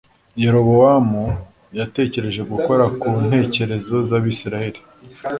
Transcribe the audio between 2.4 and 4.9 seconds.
gukora ku ntekerezo zAbisirayeli